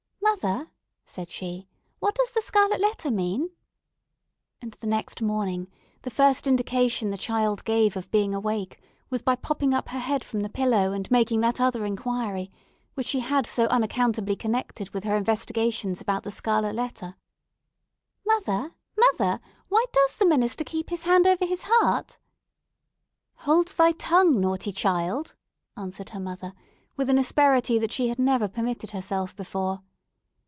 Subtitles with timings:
[0.41, 0.69] "Mother,"
[1.03, 1.67] said she,
[1.99, 3.49] "what does the scarlet letter mean?"
[4.61, 5.67] And the next morning,
[6.03, 8.79] the first indication the child gave of being awake
[9.09, 12.49] was by popping up her head from the pillow, and making that other enquiry,
[12.93, 17.17] which she had so unaccountably connected with her investigations about the scarlet letter—
[18.25, 22.17] "Mother!—Mother!—Why does the minister keep his hand over his heart?"
[23.39, 25.35] "Hold thy tongue, naughty child!"
[25.75, 26.53] answered her mother,
[26.95, 29.81] with an asperity that she had never permitted to herself before.